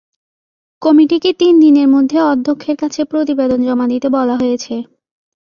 কমিটিকে 0.81 1.31
তিন 1.33 1.53
দিনের 1.59 1.87
মধ্যে 1.87 2.17
অধ্যক্ষের 2.31 2.75
কাছে 2.75 3.01
প্রতিবেদন 3.03 3.59
জমা 3.67 3.85
দিতে 3.87 4.07
বলা 4.09 4.35
হয়েছে। 4.37 4.73